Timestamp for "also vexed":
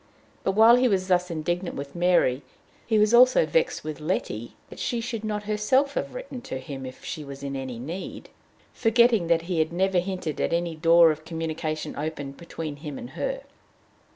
3.13-3.83